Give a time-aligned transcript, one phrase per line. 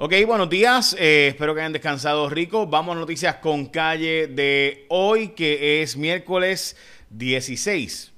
[0.00, 0.94] Ok, buenos días.
[0.96, 2.68] Eh, espero que hayan descansado rico.
[2.68, 6.76] Vamos a noticias con calle de hoy, que es miércoles
[7.10, 8.12] 16.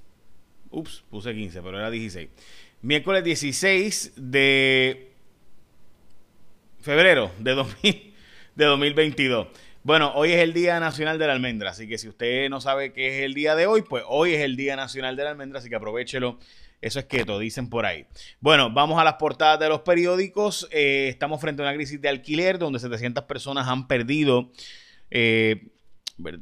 [0.68, 2.28] Ups, puse 15, pero era 16.
[2.82, 5.10] Miércoles 16 de
[6.82, 7.54] febrero de,
[8.56, 9.46] de 2022.
[9.82, 12.92] Bueno, hoy es el Día Nacional de la Almendra, así que si usted no sabe
[12.92, 15.60] qué es el día de hoy, pues hoy es el Día Nacional de la Almendra,
[15.60, 16.38] así que aprovechelo
[16.80, 18.06] eso es keto, dicen por ahí.
[18.40, 20.68] Bueno, vamos a las portadas de los periódicos.
[20.70, 24.50] Eh, estamos frente a una crisis de alquiler donde 700 personas han perdido,
[25.10, 25.68] eh,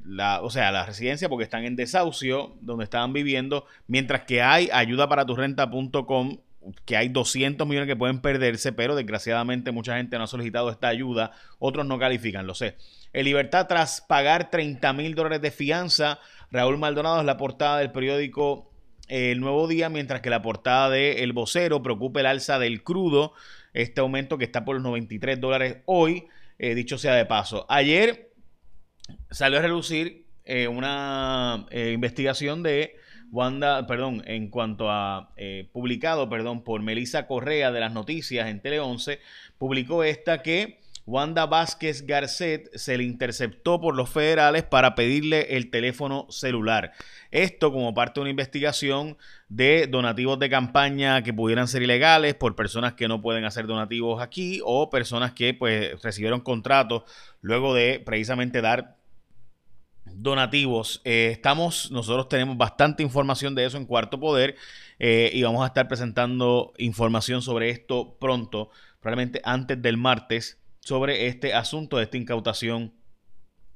[0.04, 4.68] la, o sea, la residencia porque están en desahucio, donde estaban viviendo, mientras que hay
[4.72, 6.38] ayuda para tu renta.com
[6.84, 10.88] que hay 200 millones que pueden perderse, pero desgraciadamente mucha gente no ha solicitado esta
[10.88, 12.76] ayuda, otros no califican, lo sé.
[13.12, 16.18] En libertad tras pagar 30 mil dólares de fianza,
[16.50, 18.67] Raúl Maldonado es la portada del periódico
[19.08, 23.32] el nuevo día, mientras que la portada de El Vocero preocupa el alza del crudo,
[23.72, 26.26] este aumento que está por los 93 dólares hoy,
[26.58, 27.66] eh, dicho sea de paso.
[27.68, 28.32] Ayer
[29.30, 32.96] salió a relucir eh, una eh, investigación de
[33.30, 35.34] Wanda, perdón, en cuanto a
[35.72, 39.20] publicado, perdón, por Melissa Correa de las noticias en Tele 11,
[39.58, 40.77] publicó esta que
[41.08, 46.92] Wanda Vázquez Garcet se le interceptó por los federales para pedirle el teléfono celular.
[47.30, 49.16] Esto como parte de una investigación
[49.48, 54.20] de donativos de campaña que pudieran ser ilegales por personas que no pueden hacer donativos
[54.20, 57.04] aquí o personas que pues recibieron contratos
[57.40, 58.98] luego de precisamente dar
[60.04, 61.00] donativos.
[61.06, 64.56] Eh, estamos, nosotros tenemos bastante información de eso en Cuarto Poder
[64.98, 68.68] eh, y vamos a estar presentando información sobre esto pronto,
[69.00, 72.94] probablemente antes del martes sobre este asunto de esta incautación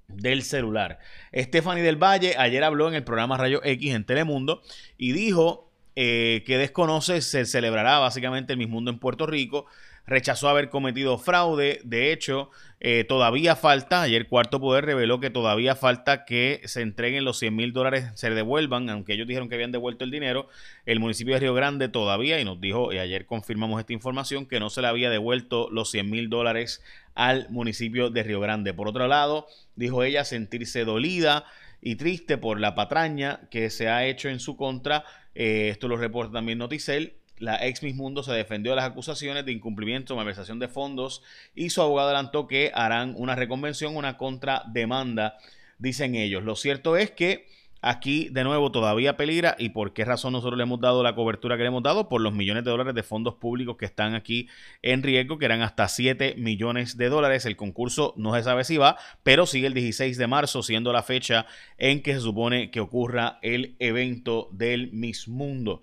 [0.08, 0.98] del celular.
[1.34, 4.62] Stephanie del Valle ayer habló en el programa Rayo X en Telemundo
[4.96, 9.66] y dijo eh, que desconoce, se celebrará básicamente el mismo mundo en Puerto Rico
[10.06, 11.81] rechazó haber cometido fraude.
[11.84, 12.50] De hecho,
[12.81, 17.55] eh, todavía falta, ayer Cuarto Poder reveló que todavía falta que se entreguen los 100
[17.55, 20.48] mil dólares, se devuelvan, aunque ellos dijeron que habían devuelto el dinero.
[20.86, 24.61] El municipio de Río Grande todavía, y nos dijo, y ayer confirmamos esta información, que
[24.61, 26.83] no se le había devuelto los 100 mil dólares
[27.14, 28.74] al municipio de Río Grande.
[28.74, 29.46] Por otro lado,
[29.77, 31.45] dijo ella sentirse dolida
[31.80, 35.05] y triste por la patraña que se ha hecho en su contra.
[35.34, 39.45] Eh, esto lo reporta también Noticel la ex Miss Mundo se defendió de las acusaciones
[39.45, 41.23] de incumplimiento, malversación de fondos
[41.55, 45.36] y su abogado adelantó que harán una reconvención, una contrademanda,
[45.79, 46.45] dicen ellos.
[46.45, 47.48] Lo cierto es que
[47.81, 51.57] aquí de nuevo todavía peligra y por qué razón nosotros le hemos dado la cobertura
[51.57, 54.48] que le hemos dado por los millones de dólares de fondos públicos que están aquí
[54.81, 57.45] en riesgo, que eran hasta 7 millones de dólares.
[57.45, 61.02] El concurso no se sabe si va, pero sigue el 16 de marzo siendo la
[61.02, 65.83] fecha en que se supone que ocurra el evento del Miss Mundo.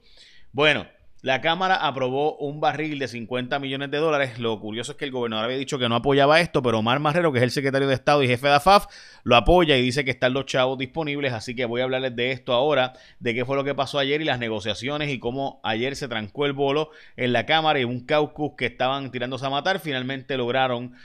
[0.54, 0.88] Bueno,
[1.22, 4.40] la Cámara aprobó un barril de 50 millones de dólares.
[4.40, 7.34] Lo curioso es que el gobernador había dicho que no apoyaba esto, pero Omar Marrero,
[7.34, 8.86] que es el secretario de Estado y jefe de AFAF,
[9.24, 11.34] lo apoya y dice que están los chavos disponibles.
[11.34, 14.22] Así que voy a hablarles de esto ahora, de qué fue lo que pasó ayer
[14.22, 18.06] y las negociaciones y cómo ayer se trancó el bolo en la Cámara y un
[18.06, 19.82] caucus que estaban tirándose a matar.
[19.82, 20.96] Finalmente lograron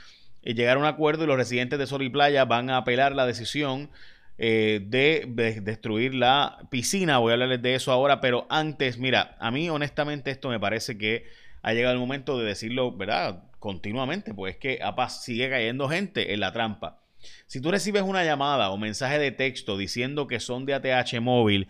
[0.43, 3.13] eh, llegar a un acuerdo y los residentes de Sol y Playa van a apelar
[3.13, 3.89] la decisión
[4.37, 7.19] eh, de, destruir la piscina.
[7.19, 10.97] Voy a hablarles de eso ahora, pero antes, mira, a mí honestamente esto me parece
[10.97, 11.25] que
[11.61, 13.43] ha llegado el momento de decirlo, ¿verdad?
[13.59, 14.79] Continuamente, pues es que
[15.09, 17.01] sigue cayendo gente en la trampa.
[17.47, 21.67] Si tú recibes una llamada o mensaje de texto diciendo que son de ATH móvil,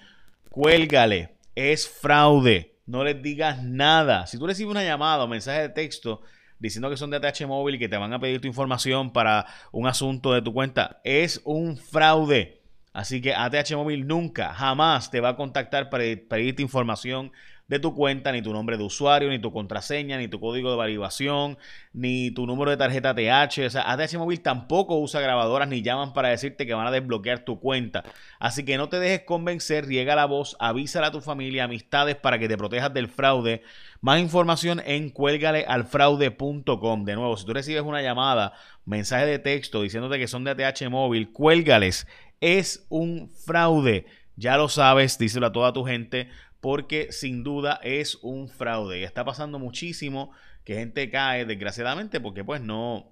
[0.50, 4.28] cuélgale, es fraude, no les digas nada.
[4.28, 6.22] Si tú recibes una llamada o mensaje de texto
[6.66, 9.46] diciendo que son de ATH móvil y que te van a pedir tu información para
[9.72, 12.62] un asunto de tu cuenta, es un fraude.
[12.92, 17.32] Así que ATH móvil nunca, jamás te va a contactar para pedirte información
[17.68, 20.78] de tu cuenta, ni tu nombre de usuario, ni tu contraseña, ni tu código de
[20.78, 21.58] validación,
[21.94, 23.58] ni tu número de tarjeta ATH.
[23.66, 27.40] O sea, ATH Móvil tampoco usa grabadoras ni llaman para decirte que van a desbloquear
[27.40, 28.04] tu cuenta.
[28.40, 32.38] Así que no te dejes convencer, riega la voz, avísala a tu familia, amistades para
[32.38, 33.64] que te protejas del fraude.
[34.00, 37.06] Más información en cuélgalealfraude.com.
[37.06, 38.54] De nuevo, si tú recibes una llamada,
[38.86, 42.06] mensaje de texto diciéndote que son de ATH Móvil, cuélgales.
[42.42, 44.06] Es un fraude.
[44.36, 46.30] Ya lo sabes, díselo a toda tu gente
[46.62, 49.00] porque sin duda es un fraude.
[49.00, 50.32] Y está pasando muchísimo
[50.64, 53.12] que gente cae, desgraciadamente, porque pues no,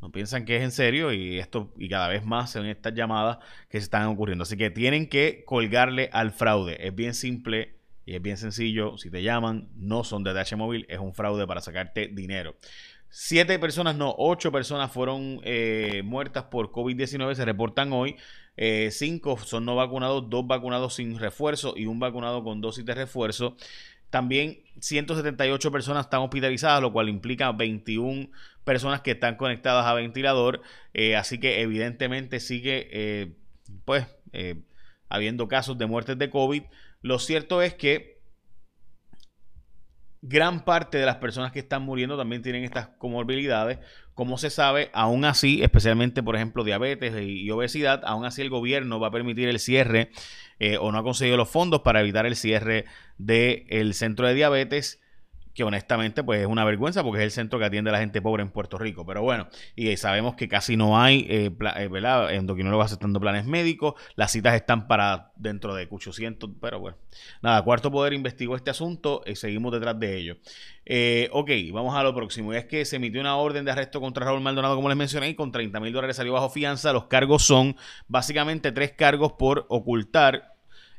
[0.00, 3.38] no piensan que es en serio y esto y cada vez más son estas llamadas
[3.68, 4.42] que se están ocurriendo.
[4.42, 6.86] Así que tienen que colgarle al fraude.
[6.86, 7.76] Es bien simple
[8.06, 8.98] y es bien sencillo.
[8.98, 12.54] Si te llaman, no son de DH Móvil, es un fraude para sacarte dinero.
[13.08, 18.16] Siete personas, no, ocho personas fueron eh, muertas por COVID-19, se reportan hoy.
[18.56, 22.94] Eh, cinco son no vacunados, dos vacunados sin refuerzo y un vacunado con dosis de
[22.94, 23.56] refuerzo.
[24.10, 28.30] También 178 personas están hospitalizadas, lo cual implica 21
[28.62, 30.62] personas que están conectadas a ventilador,
[30.94, 33.32] eh, así que evidentemente sigue, eh,
[33.84, 34.06] pues,
[35.08, 36.62] habiendo casos de muertes de COVID.
[37.02, 38.13] Lo cierto es que
[40.26, 43.78] gran parte de las personas que están muriendo también tienen estas comorbilidades.
[44.14, 49.00] Como se sabe, aún así, especialmente por ejemplo diabetes y, obesidad, aún así el gobierno
[49.00, 50.10] va a permitir el cierre
[50.80, 52.86] o no ha conseguido los fondos para evitar el cierre
[53.18, 55.03] del centro de diabetes
[55.54, 58.20] que honestamente pues es una vergüenza porque es el centro que atiende a la gente
[58.20, 59.06] pobre en Puerto Rico.
[59.06, 62.34] Pero bueno, y sabemos que casi no hay, eh, eh, ¿verdad?
[62.34, 66.96] Endocrinólogos aceptando planes médicos, las citas están para dentro de 800, pero bueno.
[67.42, 70.36] Nada, Cuarto Poder investigó este asunto y seguimos detrás de ello.
[70.86, 72.52] Eh, ok, vamos a lo próximo.
[72.52, 75.28] Y es que se emitió una orden de arresto contra Raúl Maldonado, como les mencioné,
[75.28, 76.92] y con 30 mil dólares salió bajo fianza.
[76.92, 77.76] Los cargos son
[78.08, 80.53] básicamente tres cargos por ocultar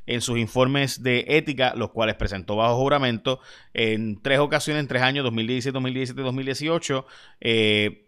[0.06, 3.40] en sus informes de ética, los cuales presentó bajo juramento
[3.74, 7.06] en tres ocasiones, en tres años, 2017, 2017 2018.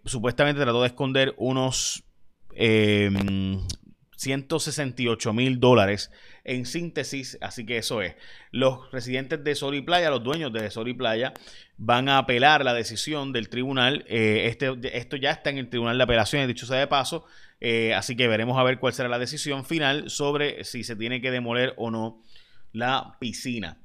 [0.04, 2.04] supuestamente trató de esconder unos
[4.16, 6.10] 168 em, mil dólares
[6.48, 8.14] en síntesis, así que eso es.
[8.50, 11.34] Los residentes de Sol y Playa, los dueños de Sol y Playa,
[11.76, 14.04] van a apelar la decisión del tribunal.
[14.08, 17.26] Eh, este, esto ya está en el tribunal de apelaciones, dicho sea de paso.
[17.60, 21.20] Eh, así que veremos a ver cuál será la decisión final sobre si se tiene
[21.20, 22.22] que demoler o no
[22.72, 23.76] la piscina.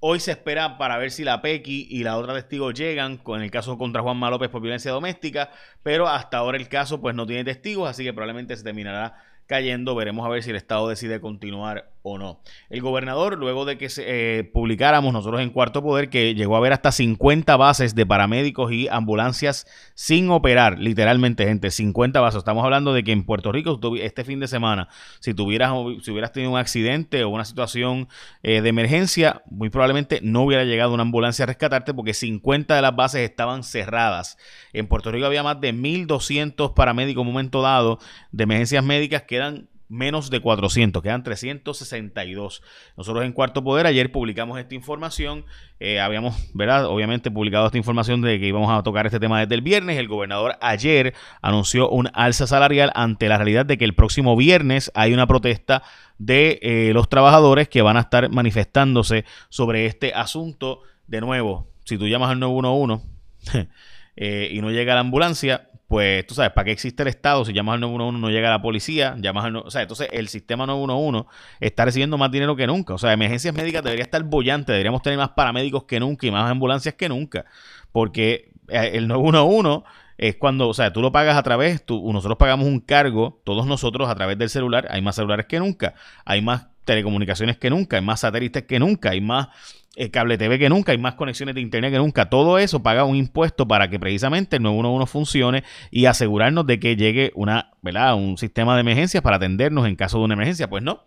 [0.00, 3.52] Hoy se espera para ver si la Pequi y la otra testigo llegan con el
[3.52, 5.52] caso contra Juan López por violencia doméstica,
[5.84, 9.94] pero hasta ahora el caso pues no tiene testigos, así que probablemente se terminará cayendo.
[9.94, 12.40] Veremos a ver si el Estado decide continuar o no.
[12.68, 16.58] El gobernador, luego de que se, eh, publicáramos nosotros en Cuarto Poder, que llegó a
[16.58, 22.38] haber hasta 50 bases de paramédicos y ambulancias sin operar, literalmente, gente, 50 bases.
[22.38, 24.88] Estamos hablando de que en Puerto Rico, este fin de semana,
[25.20, 25.72] si tuvieras,
[26.02, 28.08] si hubieras tenido un accidente o una situación
[28.42, 32.82] eh, de emergencia, muy probablemente no hubiera llegado una ambulancia a rescatarte porque 50 de
[32.82, 34.38] las bases estaban cerradas.
[34.72, 37.98] En Puerto Rico había más de 1.200 paramédicos en un momento dado
[38.32, 42.62] de emergencias médicas que eran menos de 400, quedan 362.
[42.96, 45.44] Nosotros en Cuarto Poder ayer publicamos esta información,
[45.80, 46.86] eh, habíamos, ¿verdad?
[46.86, 49.98] Obviamente publicado esta información de que íbamos a tocar este tema desde el viernes.
[49.98, 51.12] El gobernador ayer
[51.42, 55.82] anunció un alza salarial ante la realidad de que el próximo viernes hay una protesta
[56.16, 60.80] de eh, los trabajadores que van a estar manifestándose sobre este asunto.
[61.06, 63.06] De nuevo, si tú llamas al 911
[64.16, 67.44] eh, y no llega la ambulancia, pues tú sabes, ¿para qué existe el Estado?
[67.44, 69.56] Si llamas al 911 no llega la policía, llamas al...
[69.56, 71.28] O sea, entonces el sistema 911
[71.60, 72.94] está recibiendo más dinero que nunca.
[72.94, 76.50] O sea, emergencias médicas debería estar bollante, deberíamos tener más paramédicos que nunca y más
[76.50, 77.44] ambulancias que nunca.
[77.92, 79.84] Porque eh, el 911
[80.16, 83.66] es cuando, o sea, tú lo pagas a través, tú, nosotros pagamos un cargo, todos
[83.66, 85.92] nosotros a través del celular, hay más celulares que nunca,
[86.24, 89.48] hay más telecomunicaciones que nunca, hay más satélites que nunca, hay más
[89.94, 92.30] el cable TV que nunca, hay más conexiones de internet que nunca.
[92.30, 96.96] Todo eso paga un impuesto para que precisamente el 911 funcione y asegurarnos de que
[96.96, 98.14] llegue una, ¿verdad?
[98.14, 100.68] un sistema de emergencias para atendernos en caso de una emergencia.
[100.68, 101.04] Pues no.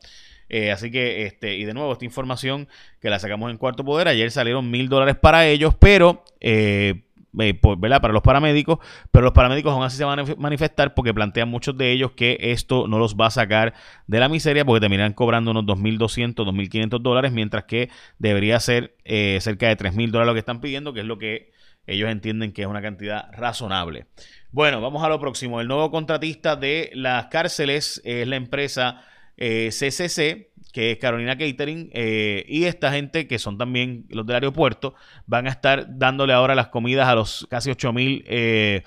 [0.48, 2.68] Eh, así que, este, y de nuevo, esta información
[3.02, 7.06] que la sacamos en Cuarto Poder, ayer salieron mil dólares para ellos, pero eh,
[7.40, 8.80] eh, para los paramédicos,
[9.12, 12.38] pero los paramédicos aún así se van a manifestar porque plantean muchos de ellos que
[12.40, 13.74] esto no los va a sacar
[14.08, 17.90] de la miseria porque terminan cobrando unos 2.200, 2.500 dólares, mientras que
[18.20, 21.52] debería ser eh, cerca de 3.000 dólares lo que están pidiendo, que es lo que
[21.88, 24.08] ellos entienden que es una cantidad razonable.
[24.52, 25.62] Bueno, vamos a lo próximo.
[25.62, 29.01] El nuevo contratista de las cárceles es la empresa
[29.38, 34.36] CCC, eh, que es Carolina Catering, eh, y esta gente, que son también los del
[34.36, 34.94] aeropuerto,
[35.25, 38.84] van a estar dándole ahora las comidas a los casi 8 mil eh,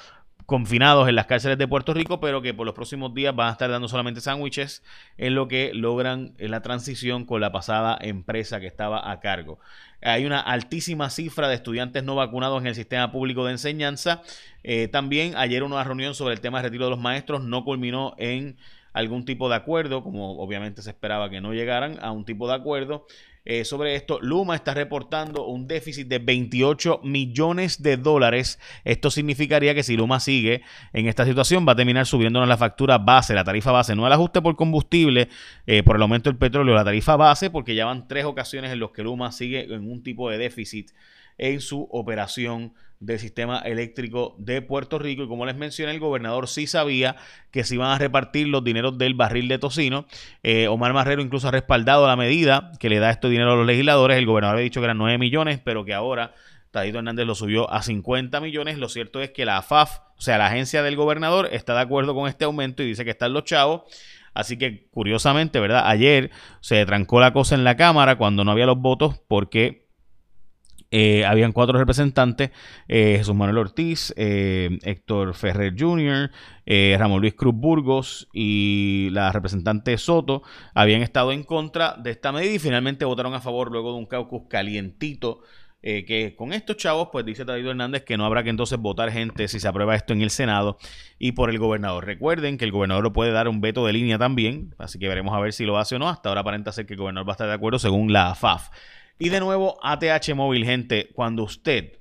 [0.49, 3.53] confinados en las cárceles de Puerto Rico, pero que por los próximos días van a
[3.53, 4.83] estar dando solamente sándwiches
[5.19, 9.59] en lo que logran la transición con la pasada empresa que estaba a cargo.
[10.01, 14.23] Hay una altísima cifra de estudiantes no vacunados en el sistema público de enseñanza.
[14.63, 18.15] Eh, también ayer una reunión sobre el tema de retiro de los maestros no culminó
[18.17, 18.57] en
[18.99, 22.55] algún tipo de acuerdo, como obviamente se esperaba que no llegaran a un tipo de
[22.55, 23.07] acuerdo.
[23.45, 28.59] Eh, sobre esto, Luma está reportando un déficit de 28 millones de dólares.
[28.85, 30.63] Esto significaría que si Luma sigue
[30.93, 34.13] en esta situación, va a terminar subiéndonos la factura base, la tarifa base, no el
[34.13, 35.29] ajuste por combustible,
[35.67, 38.81] eh, por el aumento del petróleo, la tarifa base, porque ya van tres ocasiones en
[38.81, 40.91] las que Luma sigue en un tipo de déficit
[41.39, 45.23] en su operación del sistema eléctrico de Puerto Rico.
[45.23, 47.17] Y como les mencioné, el gobernador sí sabía
[47.51, 50.07] que se iban a repartir los dineros del barril de tocino.
[50.43, 53.67] Eh, Omar Marrero incluso ha respaldado la medida que le da este dinero a los
[53.67, 54.19] legisladores.
[54.19, 56.35] El gobernador había dicho que eran 9 millones, pero que ahora
[56.71, 58.79] Tadito Hernández lo subió a 50 millones.
[58.79, 62.15] Lo cierto es que la AFAF, o sea, la agencia del gobernador, está de acuerdo
[62.15, 63.83] con este aumento y dice que están los chavos.
[64.35, 65.83] Así que, curiosamente, ¿verdad?
[65.87, 69.88] Ayer se trancó la cosa en la Cámara cuando no había los votos porque
[70.91, 72.51] Eh, habían cuatro representantes,
[72.89, 76.31] eh, Jesús Manuel Ortiz, eh, Héctor Ferrer Jr.,
[76.99, 80.43] Ramón Luis Cruz Burgos y la representante Soto
[80.75, 84.07] habían estado en contra de esta medida y finalmente votaron a favor luego de un
[84.07, 85.41] caucus calientito.
[85.81, 89.49] que con estos chavos, pues dice David Hernández que no habrá que entonces votar gente
[89.49, 90.77] si se aprueba esto en el Senado
[91.19, 92.05] y por el gobernador.
[92.05, 95.35] Recuerden que el gobernador lo puede dar un veto de línea también, así que veremos
[95.35, 96.11] a ver si lo hace o no.
[96.11, 98.69] Hasta ahora aparenta ser que el gobernador va a estar de acuerdo según la AFAF.
[99.19, 101.99] Y de nuevo, ATH móvil, gente, cuando usted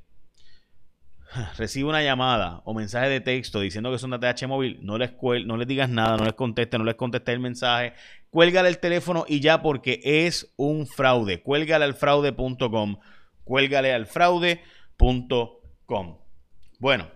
[1.58, 5.14] recibe una llamada o mensaje de texto diciendo que son de ATH móvil, no les,
[5.46, 7.94] no les digas nada, no les conteste, no les conteste el mensaje,
[8.30, 11.42] cuélgale el teléfono y ya porque es un fraude.
[11.42, 12.98] Cuélgale al fraude.com,
[13.44, 14.60] cuélgale al fraude.com.
[16.80, 17.08] Bueno,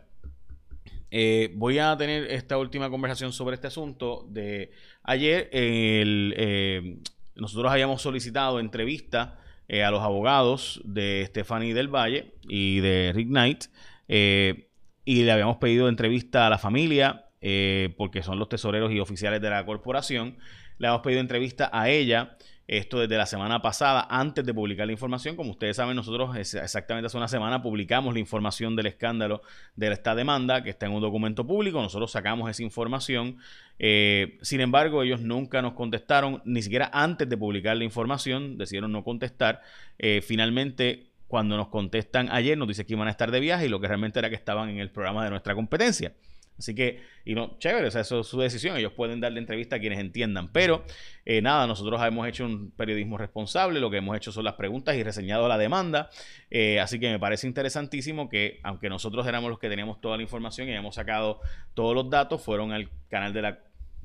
[1.11, 4.71] eh, voy a tener esta última conversación sobre este asunto de
[5.03, 5.47] ayer.
[5.51, 6.97] Eh,
[7.35, 9.37] nosotros habíamos solicitado entrevista
[9.73, 13.65] eh, a los abogados de Stephanie del Valle y de Rick Knight.
[14.09, 14.67] Eh,
[15.05, 19.41] y le habíamos pedido entrevista a la familia, eh, porque son los tesoreros y oficiales
[19.41, 20.35] de la corporación.
[20.77, 22.35] Le habíamos pedido entrevista a ella
[22.71, 25.35] esto desde la semana pasada, antes de publicar la información.
[25.35, 29.41] Como ustedes saben, nosotros exactamente hace una semana publicamos la información del escándalo
[29.75, 31.81] de esta demanda, que está en un documento público.
[31.81, 33.39] Nosotros sacamos esa información.
[33.77, 38.93] Eh, sin embargo, ellos nunca nos contestaron, ni siquiera antes de publicar la información, decidieron
[38.93, 39.61] no contestar.
[39.99, 43.69] Eh, finalmente, cuando nos contestan ayer, nos dice que iban a estar de viaje y
[43.69, 46.13] lo que realmente era que estaban en el programa de nuestra competencia.
[46.57, 49.79] Así que, y no, chévere, o eso es su decisión, ellos pueden darle entrevista a
[49.79, 50.85] quienes entiendan, pero
[51.25, 54.95] eh, nada, nosotros hemos hecho un periodismo responsable, lo que hemos hecho son las preguntas
[54.95, 56.11] y reseñado la demanda,
[56.51, 60.23] eh, así que me parece interesantísimo que, aunque nosotros éramos los que teníamos toda la
[60.23, 61.41] información y hemos sacado
[61.73, 63.59] todos los datos, fueron al canal de la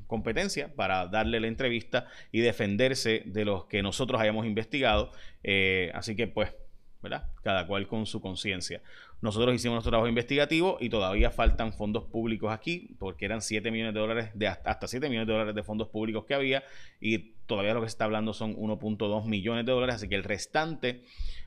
[0.06, 5.12] competencia para darle la entrevista y defenderse de los que nosotros hayamos investigado,
[5.42, 6.54] eh, así que pues
[7.08, 7.28] ¿verdad?
[7.42, 8.82] Cada cual con su conciencia.
[9.20, 13.94] Nosotros hicimos nuestro trabajo investigativo y todavía faltan fondos públicos aquí, porque eran 7 millones
[13.94, 16.64] de dólares, de hasta 7 millones de dólares de fondos públicos que había,
[17.00, 20.24] y todavía lo que se está hablando son 1.2 millones de dólares, así que el
[20.24, 21.02] restante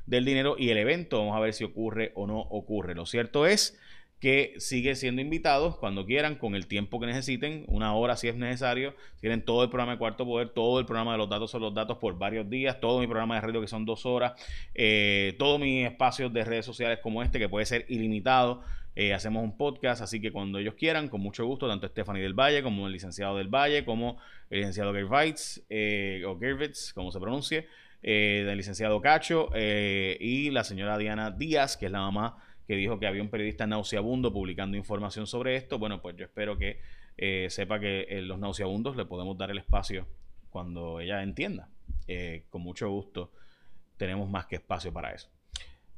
[0.06, 2.96] del dinero y el evento, vamos a ver si ocurre o no ocurre.
[2.96, 3.80] Lo cierto es
[4.20, 8.36] que sigue siendo invitados cuando quieran, con el tiempo que necesiten, una hora si es
[8.36, 8.94] necesario.
[9.22, 11.74] Quieren todo el programa de Cuarto Poder, todo el programa de los datos son los
[11.74, 14.34] datos por varios días, todo mi programa de radio que son dos horas,
[14.76, 18.62] eh, todos mis espacios de redes sociales como este que puede ser ilimitado.
[18.96, 22.34] Eh, hacemos un podcast, así que cuando ellos quieran, con mucho gusto, tanto Stephanie del
[22.34, 24.18] Valle como el licenciado del Valle, como
[24.50, 27.68] el licenciado Gervitz, eh, o Gervitz, como se pronuncie,
[28.02, 32.38] del licenciado Cacho, y la señora Diana Díaz, que es la mamá
[32.70, 35.80] que dijo que había un periodista nauseabundo publicando información sobre esto.
[35.80, 36.80] Bueno, pues yo espero que
[37.18, 40.06] eh, sepa que eh, los nauseabundos le podemos dar el espacio
[40.52, 41.68] cuando ella entienda.
[42.08, 43.32] Eh, con mucho gusto
[43.98, 45.32] tenemos más que espacio para eso.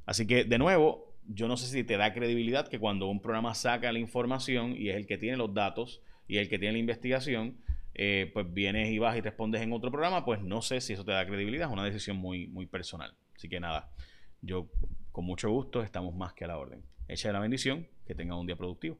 [0.05, 3.53] Así que, de nuevo, yo no sé si te da credibilidad que cuando un programa
[3.53, 6.79] saca la información y es el que tiene los datos y el que tiene la
[6.79, 7.57] investigación,
[7.93, 11.11] pues vienes y vas y respondes en otro programa, pues no sé si eso te
[11.11, 13.13] da credibilidad, es una decisión muy, muy personal.
[13.35, 13.91] Así que nada,
[14.41, 14.69] yo
[15.11, 16.83] con mucho gusto estamos más que a la orden.
[17.07, 18.97] Echa la bendición, que tengan un día productivo.